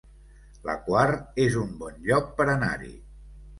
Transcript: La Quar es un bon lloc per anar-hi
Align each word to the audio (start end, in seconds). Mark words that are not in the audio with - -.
La 0.69 0.75
Quar 0.87 1.03
es 1.45 1.59
un 1.65 1.77
bon 1.83 2.01
lloc 2.09 2.35
per 2.43 2.51
anar-hi 2.57 2.93